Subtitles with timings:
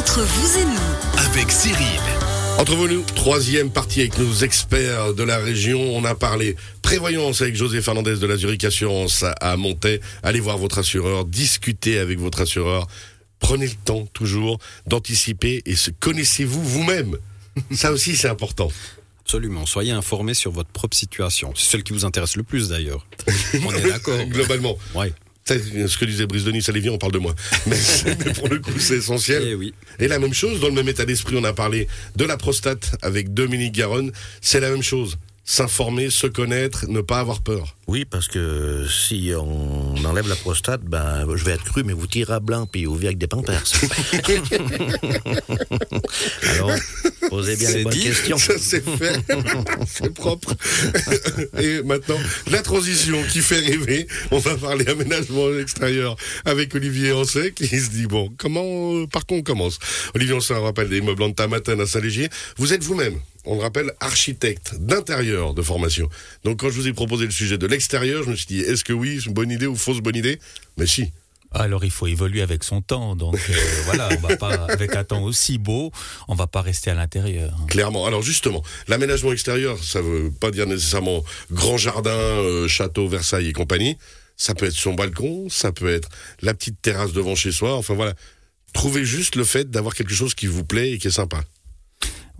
[0.00, 2.00] Entre vous et nous, avec Cyril.
[2.56, 5.78] Entre vous nous, troisième partie avec nos experts de la région.
[5.94, 10.00] On a parlé prévoyance avec José Fernandez de la Zurich Assurance à Montaix.
[10.22, 12.86] Allez voir votre assureur, discutez avec votre assureur.
[13.40, 17.18] Prenez le temps toujours d'anticiper et se connaissez-vous vous-même.
[17.70, 18.72] Ça aussi c'est important.
[19.20, 19.66] Absolument.
[19.66, 21.52] Soyez informés sur votre propre situation.
[21.54, 23.06] C'est celle qui vous intéresse le plus d'ailleurs.
[23.66, 24.24] On est d'accord.
[24.24, 24.78] Globalement.
[24.94, 25.12] Ouais.
[25.50, 27.34] C'est ce que disait Brice Denis, ça les vient, on parle de moi.
[27.66, 27.76] Mais,
[28.06, 29.42] mais pour le coup, c'est essentiel.
[29.44, 29.74] Eh oui.
[29.98, 32.96] Et la même chose, dans le même état d'esprit, on a parlé de la prostate
[33.02, 34.12] avec Dominique Garonne.
[34.40, 35.18] C'est la même chose.
[35.44, 37.76] S'informer, se connaître, ne pas avoir peur.
[37.90, 42.06] Oui, parce que si on enlève la prostate, ben, je vais être cru, mais vous
[42.06, 43.64] tirez à blanc, puis vous vivez avec des pampers.
[46.50, 46.70] Alors,
[47.28, 48.04] posez bien les bonnes dit.
[48.04, 48.38] questions.
[48.38, 49.18] Ça, c'est fait.
[49.88, 50.54] c'est propre.
[51.58, 52.20] Et maintenant,
[52.52, 54.06] la transition qui fait rêver.
[54.30, 59.26] On va parler aménagement extérieur avec Olivier Ancet qui se dit, bon, comment, euh, par
[59.26, 59.80] contre, on commence?
[60.14, 62.28] Olivier Ancet, on rappelle des immeubles en Tamaten à Saint-Légier.
[62.56, 66.08] Vous êtes vous-même, on le rappelle, architecte d'intérieur de formation.
[66.44, 68.84] Donc, quand je vous ai proposé le sujet de l'extérieur, je me suis dit, est-ce
[68.84, 70.38] que oui, c'est une bonne idée ou fausse bonne idée?
[70.76, 71.12] Mais si.
[71.52, 73.16] Alors il faut évoluer avec son temps.
[73.16, 75.90] Donc euh, voilà, on va pas avec un temps aussi beau,
[76.28, 77.56] on va pas rester à l'intérieur.
[77.68, 78.06] Clairement.
[78.06, 83.52] Alors justement, l'aménagement extérieur, ça veut pas dire nécessairement grand jardin, euh, château, Versailles et
[83.52, 83.96] compagnie.
[84.36, 86.08] Ça peut être son balcon, ça peut être
[86.40, 87.74] la petite terrasse devant chez soi.
[87.74, 88.14] Enfin voilà.
[88.72, 91.42] Trouvez juste le fait d'avoir quelque chose qui vous plaît et qui est sympa.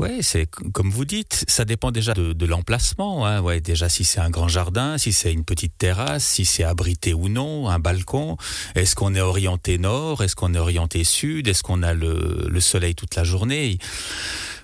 [0.01, 3.27] Ouais, c'est comme vous dites, ça dépend déjà de, de l'emplacement.
[3.27, 3.43] Hein.
[3.43, 7.12] Ouais, déjà si c'est un grand jardin, si c'est une petite terrasse, si c'est abrité
[7.12, 8.39] ou non, un balcon.
[8.75, 10.23] Est-ce qu'on est orienté nord?
[10.25, 11.48] Est-ce qu'on est orienté sud?
[11.48, 13.77] Est-ce qu'on a le, le soleil toute la journée?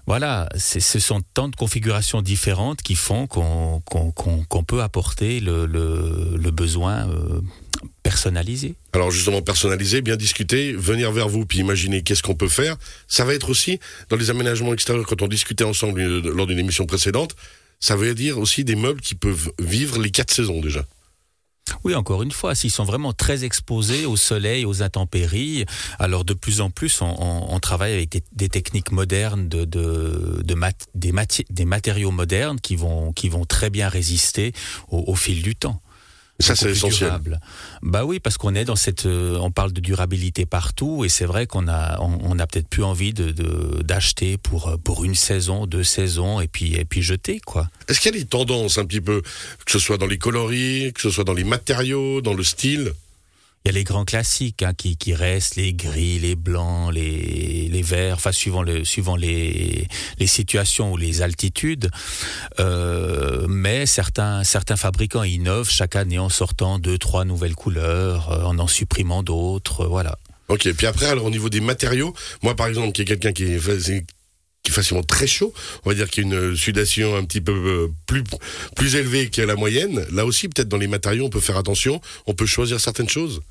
[0.06, 7.40] Voilà, ce sont tant de configurations différentes qui font qu'on peut apporter le, besoin euh,
[8.04, 8.76] personnalisé.
[8.92, 12.76] Alors justement personnaliser, bien discuter, venir vers vous, puis imaginer qu'est-ce qu'on peut faire.
[13.08, 16.60] Ça va être aussi dans les aménagements extérieurs quand on discutait ensemble euh, lors d'une
[16.60, 17.34] émission précédente.
[17.80, 20.86] Ça veut dire aussi des meubles qui peuvent vivre les quatre saisons déjà.
[21.84, 25.64] Oui, encore une fois, s'ils sont vraiment très exposés au soleil, aux intempéries,
[25.98, 30.54] alors de plus en plus, on, travaille avec des, techniques modernes, des,
[31.64, 33.12] matériaux modernes qui vont,
[33.48, 34.52] très bien résister
[34.88, 35.80] au fil du temps.
[36.38, 37.08] Ça c'est essentiel.
[37.08, 37.40] durable.
[37.82, 41.24] Bah oui, parce qu'on est dans cette, euh, on parle de durabilité partout, et c'est
[41.24, 45.04] vrai qu'on a, on, on a peut-être plus envie de de- d'acheter pour euh, pour
[45.04, 47.68] une saison, deux saisons, et puis et puis jeter quoi.
[47.88, 49.22] Est-ce qu'il y a des tendances un petit peu,
[49.64, 52.92] que ce soit dans les coloris, que ce soit dans les matériaux, dans le style?
[53.66, 57.82] Il y a les grands classiques hein, qui, restent, les gris, les blancs, les, les
[57.82, 59.88] verts, enfin suivant, le, suivant les,
[60.20, 61.90] les situations ou les altitudes.
[62.60, 68.44] Euh, mais certains, certains fabricants innovent chaque année en sortant deux, trois nouvelles couleurs, euh,
[68.44, 70.16] en en supprimant d'autres, euh, voilà.
[70.46, 73.46] Ok, puis après, alors au niveau des matériaux, moi par exemple, qui est quelqu'un qui
[73.46, 73.58] est,
[74.62, 75.52] qui est facilement très chaud,
[75.84, 78.22] on va dire qu'il y a une sudation un petit peu plus,
[78.76, 82.00] plus élevée que la moyenne, là aussi peut-être dans les matériaux on peut faire attention,
[82.28, 83.42] on peut choisir certaines choses.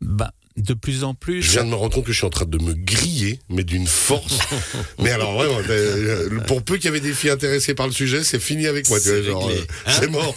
[0.00, 1.42] Bah, de plus en plus.
[1.42, 3.62] Je viens de me rendre compte que je suis en train de me griller, mais
[3.62, 4.38] d'une force.
[4.98, 8.24] mais alors vraiment, euh, pour peu qu'il y avait des filles intéressées par le sujet,
[8.24, 8.98] c'est fini avec moi.
[9.00, 10.34] tu vois, C'est genre, réglé, euh, c'est mort.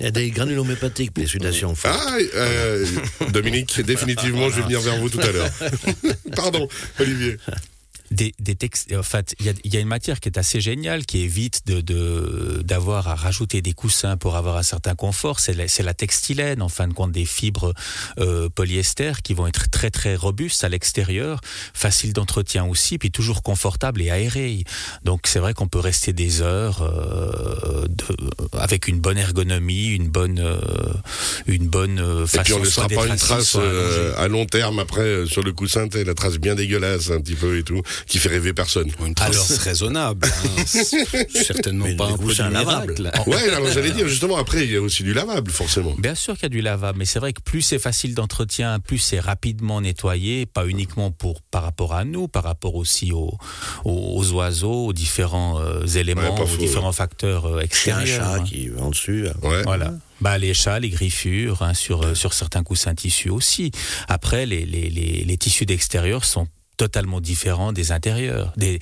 [0.00, 1.74] Il y a des granules homéopathiques pour les sudations.
[1.74, 1.98] fortes.
[1.98, 2.86] Ah, euh,
[3.32, 5.50] Dominique, définitivement, je vais venir vers vous tout à l'heure.
[6.36, 6.68] Pardon,
[7.00, 7.36] Olivier.
[8.10, 8.92] Des, des textes.
[8.94, 11.80] En fait, il y y a une matière qui est assez géniale, qui évite de
[11.80, 15.40] de- d'avoir à rajouter des coussins pour avoir un certain confort.
[15.40, 17.72] C'est la, la textilène, en fin de compte, des fibres
[18.18, 21.40] euh, polyester qui vont être très très robustes à l'extérieur,
[21.74, 24.64] faciles d'entretien aussi, puis toujours confortables et aérés.
[25.04, 30.08] Donc c'est vrai qu'on peut rester des heures euh, de- avec une bonne ergonomie, une
[30.08, 30.58] bonne euh,
[31.46, 34.46] une bonne euh, Et puis façon on ne laissera pas une trace euh, à long
[34.46, 37.82] terme après euh, sur le coussin, la trace bien dégueulasse un petit peu et tout,
[38.06, 38.90] qui fait rêver personne.
[39.04, 40.26] Une trace Alors- raisonnable.
[40.26, 40.62] hein.
[41.34, 43.10] Certainement Mais pas un peu un lavable.
[43.26, 45.94] Ouais, alors j'allais dire justement après il y a aussi du lavable forcément.
[45.98, 48.78] Bien sûr qu'il y a du lavable, mais c'est vrai que plus c'est facile d'entretien,
[48.80, 53.36] plus c'est rapidement nettoyé, pas uniquement pour par rapport à nous, par rapport aussi aux,
[53.84, 58.24] aux, aux oiseaux, aux différents euh, éléments, aux faux, différents facteurs euh, C'est un extérieurs.
[58.24, 58.44] chat hein.
[58.44, 59.22] qui va en dessus.
[59.24, 59.32] là.
[59.42, 59.62] Ouais.
[59.62, 59.92] Voilà.
[60.20, 63.70] Bah, les chats, les griffures, hein, sur, euh, sur certains coussins tissus aussi.
[64.08, 68.54] Après, les, les, les, les tissus d'extérieur sont totalement différents des intérieurs.
[68.56, 68.80] Des,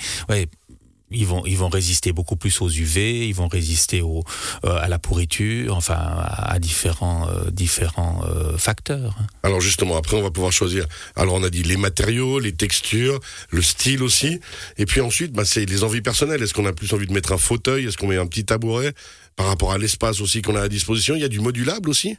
[1.10, 4.24] ils vont, ils vont résister beaucoup plus aux UV, ils vont résister au,
[4.64, 9.16] euh, à la pourriture, enfin à, différents, euh, différents euh, facteurs.
[9.42, 10.86] Alors justement après on va pouvoir choisir.
[11.14, 13.20] Alors on a dit les matériaux, les textures,
[13.50, 14.40] le style aussi,
[14.78, 16.42] et puis ensuite bah, c'est les envies personnelles.
[16.42, 18.92] Est-ce qu'on a plus envie de mettre un fauteuil, est-ce qu'on met un petit tabouret?
[19.36, 22.16] Par rapport à l'espace aussi qu'on a à disposition Il y a du modulable aussi?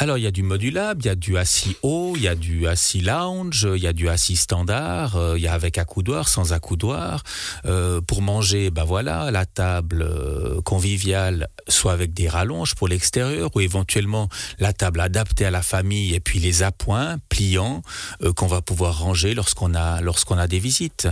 [0.00, 2.36] Alors, il y a du modulable, il y a du assis haut, il y a
[2.36, 6.28] du assis lounge, il y a du assis standard, euh, il y a avec accoudoir,
[6.28, 7.24] sans accoudoir.
[7.64, 13.50] Euh, pour manger, ben voilà, la table euh, conviviale, soit avec des rallonges pour l'extérieur,
[13.56, 14.28] ou éventuellement
[14.60, 17.82] la table adaptée à la famille, et puis les appoints pliants
[18.22, 20.00] euh, qu'on va pouvoir ranger lorsqu'on a
[20.38, 21.08] a des visites.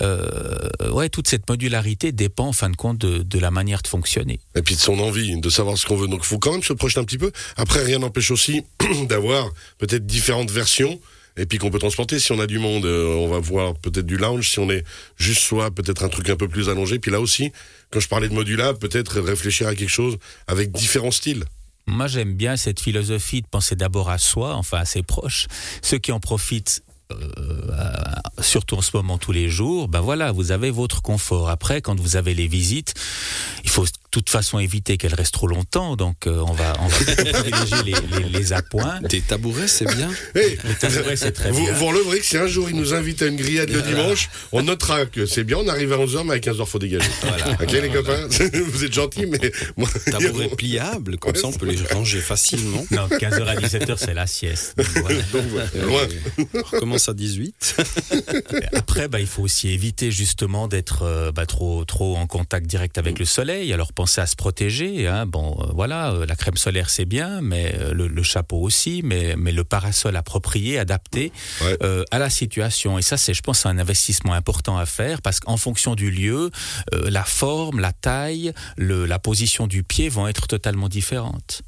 [0.00, 3.88] Euh, ouais, toute cette modularité dépend en fin de compte de, de la manière de
[3.88, 4.38] fonctionner.
[4.54, 6.06] Et puis de son envie, de savoir ce qu'on veut.
[6.06, 7.32] Donc il faut quand même se projeter un petit peu.
[7.56, 8.62] Après, rien n'empêche aussi
[9.08, 11.00] d'avoir peut-être différentes versions.
[11.36, 12.20] Et puis qu'on peut transporter.
[12.20, 14.48] Si on a du monde, euh, on va voir peut-être du lounge.
[14.48, 14.84] Si on est
[15.16, 17.00] juste soi, peut-être un truc un peu plus allongé.
[17.00, 17.50] Puis là aussi,
[17.90, 20.16] quand je parlais de modulable, peut-être réfléchir à quelque chose
[20.46, 21.44] avec différents styles.
[21.86, 25.46] Moi, j'aime bien cette philosophie de penser d'abord à soi, enfin à ses proches.
[25.82, 26.82] Ceux qui en profitent,
[27.12, 27.92] euh,
[28.40, 31.50] surtout en ce moment tous les jours, ben voilà, vous avez votre confort.
[31.50, 32.94] Après, quand vous avez les visites,
[33.64, 33.84] il faut
[34.14, 35.96] toute façon éviter qu'elles restent trop longtemps.
[35.96, 36.96] Donc, euh, on va, on va
[37.32, 39.00] privilégier les, les, les appoints.
[39.02, 40.08] Des tabourets, c'est bien.
[40.36, 41.72] Hey, Les tabourets, c'est très vous, bien.
[41.72, 44.62] vous releverez que si un jour il nous invite à une grillade le dimanche, on
[44.62, 47.08] notera que c'est bien, on arrive à 11h, mais à 15h, faut dégager.
[47.60, 48.28] Ok, les copains?
[48.72, 49.88] Vous êtes gentils, mais moi.
[50.10, 52.84] Tabourets pliables, comme ça on peut les ranger facilement.
[52.90, 54.76] Non, 15h à 17h, c'est la sieste.
[54.76, 55.20] Donc, voilà.
[55.32, 56.06] Donc, voilà, loin.
[56.54, 57.76] On recommence à 18.
[58.74, 62.98] Après, bah, il faut aussi éviter justement d'être euh, bah, trop, trop en contact direct
[62.98, 63.72] avec le soleil.
[63.72, 65.06] Alors à se protéger.
[65.06, 65.26] Hein.
[65.26, 69.02] Bon, euh, voilà, euh, la crème solaire c'est bien, mais euh, le, le chapeau aussi,
[69.04, 71.76] mais, mais le parasol approprié, adapté Ouais.
[71.82, 72.98] euh, à la situation.
[72.98, 76.50] Et ça, c'est, je pense, un investissement important à faire parce qu'en fonction du lieu,
[76.94, 81.62] euh, la forme, la taille, le, la position du pied vont être totalement différentes.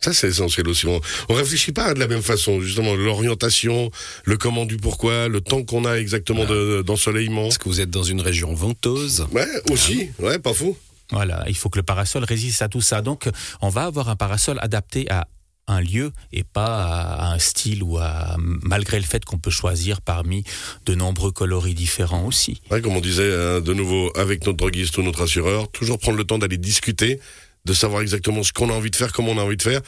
[0.00, 0.86] Ça, c'est essentiel aussi.
[0.86, 1.00] On,
[1.30, 2.60] on réfléchit pas de la même façon.
[2.60, 3.90] Justement, l'orientation,
[4.24, 7.46] le comment du pourquoi, le temps qu'on a exactement de- d'ensoleillement.
[7.46, 10.10] Est-ce que vous êtes dans une région venteuse Ouais, aussi.
[10.18, 10.76] Ouais, pas fou.
[11.10, 13.02] Voilà, il faut que le parasol résiste à tout ça.
[13.02, 13.28] Donc,
[13.60, 15.28] on va avoir un parasol adapté à
[15.66, 20.00] un lieu et pas à un style ou à malgré le fait qu'on peut choisir
[20.00, 20.44] parmi
[20.86, 22.60] de nombreux coloris différents aussi.
[22.68, 26.24] Comme on disait hein, de nouveau avec notre droguiste ou notre assureur, toujours prendre le
[26.24, 27.20] temps d'aller discuter,
[27.64, 29.80] de savoir exactement ce qu'on a envie de faire, comment on a envie de faire.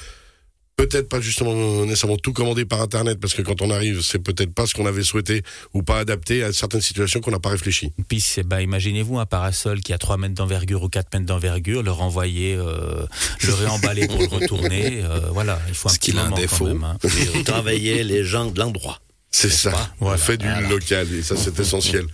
[0.76, 1.54] Peut-être pas justement
[1.86, 4.84] nécessairement tout commander par internet parce que quand on arrive, c'est peut-être pas ce qu'on
[4.84, 5.42] avait souhaité
[5.72, 7.92] ou pas adapté à certaines situations qu'on n'a pas réfléchi.
[8.08, 11.82] Puis, c'est- bah, imaginez-vous un parasol qui a 3 mètres d'envergure ou 4 mètres d'envergure,
[11.82, 13.06] le renvoyer, euh,
[13.46, 15.00] le réemballer pour le retourner.
[15.02, 16.98] euh, voilà, il faut un Est-ce petit qu'il a un moment quand défaut même, hein.
[17.38, 19.00] Et travailler les gens de l'endroit.
[19.30, 19.72] C'est ça.
[20.00, 20.18] On Voilà.
[20.18, 22.04] fait du local et ça c'est essentiel.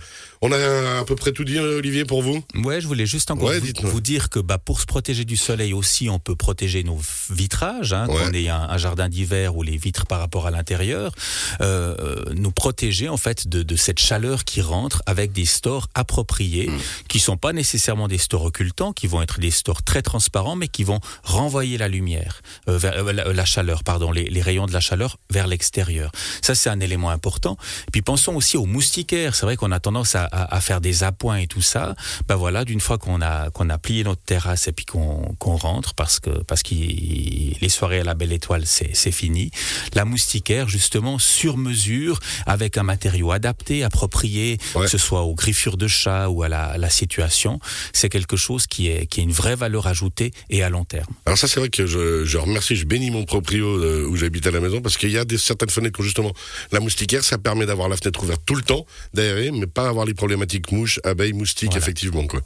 [0.45, 2.43] On a à peu près tout dit, Olivier, pour vous?
[2.53, 5.71] Ouais, je voulais juste encore Ouais, vous, dire que bah, pour se protéger du soleil
[5.73, 6.99] aussi, on peut protéger nos
[7.29, 8.15] vitrages, hein, Ouais.
[8.17, 11.13] qu'on ait un, un jardin d'hiver ou les vitres par rapport à l'intérieur,
[11.61, 16.67] euh, nous protéger en fait de, de cette chaleur qui rentre avec des stores appropriés,
[16.69, 16.79] Mm.
[17.07, 20.67] qui sont pas nécessairement des stores occultants, qui vont être des stores très transparents, mais
[20.67, 24.65] qui vont renvoyer la lumière, euh, vers, euh, la, la chaleur, pardon, les, les rayons
[24.65, 26.11] de la chaleur vers l'extérieur.
[26.41, 27.55] Ça, c'est un élément important.
[27.93, 29.35] Puis pensons aussi aux moustiquaires.
[29.35, 31.95] C'est vrai qu'on a tendance à, à, à faire des appoints et tout ça.
[32.27, 35.55] Ben voilà, d'une fois qu'on a qu'on a plié notre terrasse et puis qu'on qu'on
[35.55, 39.51] rentre parce que parce que les soirées à la belle étoile c'est fini.
[39.93, 44.83] La moustiquaire justement sur mesure avec un matériau adapté, approprié, Ouais.
[44.85, 47.59] que ce soit aux griffures de chat ou à la, à la situation,
[47.93, 51.07] c'est quelque chose qui est qui a une vraie valeur ajoutée et à long terme.
[51.25, 54.47] Alors ça c'est vrai que je, je remercie, je bénis mon proprio euh, où j'habite
[54.47, 56.31] à la maison parce qu'il y a des certaines fenêtres où justement
[56.71, 60.05] la moustiquaire ça permet d'avoir la fenêtre ouverte tout le temps, d'aérer, mais pas avoir
[60.05, 61.83] les problématiques mouches, abeilles, moustiques Voilà.
[61.83, 62.39] effectivement quoi.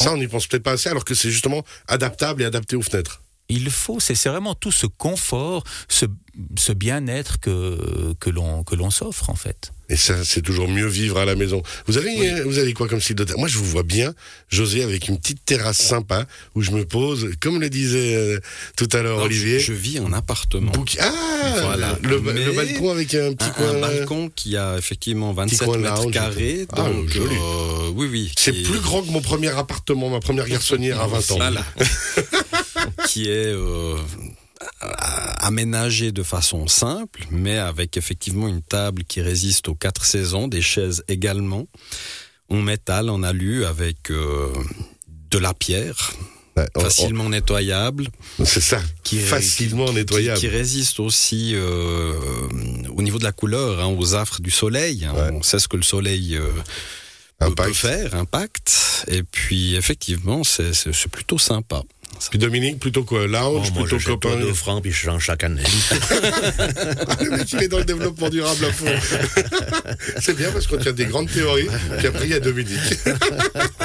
[0.00, 2.80] Ça on n'y pense peut-être pas assez alors que c'est justement adaptable et adapté aux
[2.82, 3.20] fenêtres.
[3.48, 6.06] Il faut, c'est vraiment tout ce confort, ce,
[6.56, 9.72] ce bien-être que, que l'on que l'on s'offre en fait.
[9.90, 11.62] Et ça, c'est toujours mieux vivre à la maison.
[11.86, 13.38] Vous avez, euh, vous avez quoi comme style de terrasse?
[13.38, 14.12] Moi, je vous vois bien,
[14.50, 18.38] José, avec une petite terrasse sympa où je me pose, comme le disait euh,
[18.76, 19.58] tout à l'heure Olivier.
[19.58, 20.72] je, je vis en appartement.
[21.00, 21.10] Ah,
[21.62, 21.98] Voilà.
[22.02, 22.18] le,
[22.52, 23.66] balcon avec un petit un, coin.
[23.70, 26.66] un euh, balcon qui a effectivement 27 coin mètres lounge, carrés.
[26.72, 27.34] Ah, Donc, joli.
[27.34, 28.32] euh, oui, oui.
[28.36, 31.36] C'est est- plus grand que mon premier appartement, ma première garçonnière à 20 ans.
[31.36, 31.64] Voilà.
[33.18, 33.96] qui est euh,
[35.40, 40.62] aménagé de façon simple, mais avec effectivement une table qui résiste aux quatre saisons, des
[40.62, 41.66] chaises également,
[42.48, 44.52] en métal, en alu, avec euh,
[45.30, 46.12] de la pierre,
[46.76, 48.08] on- facilement nettoyable,
[48.44, 50.38] C'est ça, qui facilement qui, nettoyable.
[50.40, 52.14] qui résiste aussi euh,
[52.96, 55.04] au niveau de la couleur, hein, aux affres du soleil.
[55.04, 55.14] hein.
[55.14, 55.30] Ouais.
[55.32, 56.48] On sait ce que le soleil euh,
[57.38, 59.04] peut- peut faire, impact.
[59.08, 60.72] Et puis effectivement, c'est
[61.10, 61.82] plutôt sympa.
[62.30, 64.36] Puis Dominique, plutôt quoi Oh, Lounge, moi, plutôt copain?
[64.36, 65.62] de francs, puis je change chaque année.
[67.20, 68.86] Le mec, il est dans le développement durable à fond.
[70.20, 72.78] c'est bien parce qu'on tient des grandes théories, puis après, il y a Dominique.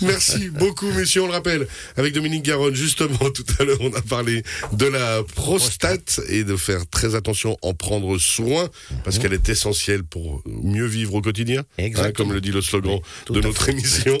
[0.00, 1.22] Merci beaucoup, messieurs.
[1.22, 1.66] On le rappelle,
[1.96, 4.42] avec Dominique Garonne, justement, tout à l'heure, on a parlé
[4.72, 8.68] de la prostate et de faire très attention, en prendre soin,
[9.04, 12.98] parce qu'elle est essentielle pour mieux vivre au quotidien, hein, comme le dit le slogan
[13.30, 14.18] de notre émission.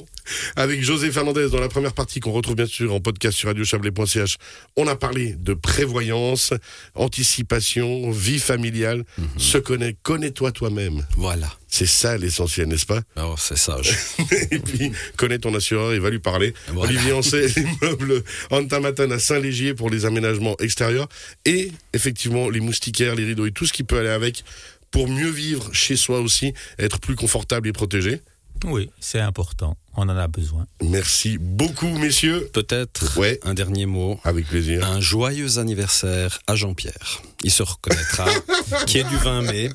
[0.54, 4.36] Avec José Fernandez dans la première partie qu'on retrouve bien sûr en podcast sur radiochablais.ch.
[4.76, 6.52] On a parlé de prévoyance,
[6.94, 9.04] anticipation, vie familiale,
[9.36, 11.06] se connaît, connais-toi toi-même.
[11.16, 11.52] Voilà.
[11.68, 13.00] C'est ça l'essentiel, n'est-ce pas?
[13.16, 13.96] Alors, c'est sage.
[14.50, 16.52] et puis, connais ton assureur, il va lui parler.
[16.68, 16.90] Voilà.
[16.90, 17.46] Olivier Ancet,
[17.82, 21.08] immeuble Antamatan à Saint-Légier pour les aménagements extérieurs.
[21.44, 24.44] Et effectivement, les moustiquaires, les rideaux et tout ce qui peut aller avec
[24.90, 28.20] pour mieux vivre chez soi aussi, être plus confortable et protégé.
[28.64, 29.76] Oui, c'est important.
[29.94, 30.66] On en a besoin.
[30.82, 32.48] Merci beaucoup, messieurs.
[32.54, 33.38] Peut-être Ouais.
[33.42, 34.18] un dernier mot.
[34.24, 34.86] Avec plaisir.
[34.86, 37.20] Un joyeux anniversaire à Jean-Pierre.
[37.44, 38.26] Il se reconnaîtra,
[38.86, 39.68] qui est du 20 mai.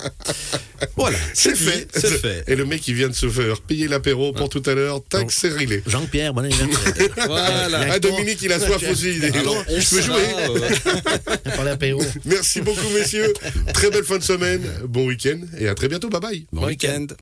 [0.96, 1.86] Voilà, C'est fait.
[1.94, 2.42] C'est fait.
[2.48, 5.30] Et le mec qui vient de se faire payer l'apéro pour tout à l'heure, tac,
[5.30, 5.84] c'est réglé.
[5.86, 7.08] Jean-Pierre, bon anniversaire.
[7.26, 7.86] Voilà.
[7.92, 9.14] Ah, Dominique, il a soif aussi.
[9.20, 10.22] Je peux jouer.
[10.48, 12.02] euh, Pour l'apéro.
[12.24, 13.32] Merci beaucoup, messieurs.
[13.72, 14.62] Très belle fin de semaine.
[14.88, 16.08] Bon week-end et à très bientôt.
[16.08, 16.46] Bye bye.
[16.52, 17.06] bon week-end.